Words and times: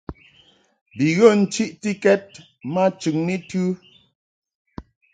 Bi 0.95 1.05
ghə 1.17 1.29
nchiʼtikɛd 1.41 2.25
ma 2.73 2.83
chɨŋni 2.99 3.35
tɨ. 3.49 3.61